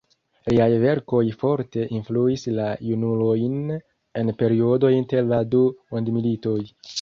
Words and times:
Liaj 0.51 0.67
verkoj 0.83 1.19
forte 1.43 1.83
influis 1.97 2.45
la 2.61 2.65
junulojn 2.87 3.59
en 4.23 4.33
periodo 4.41 4.93
inter 5.03 5.31
la 5.35 5.43
du 5.53 5.63
mondmilitoj. 5.93 6.59